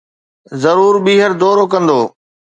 ضرور 0.61 0.95
ٻيهر 1.05 1.31
دورو 1.41 1.65
ڪندو 1.73 1.99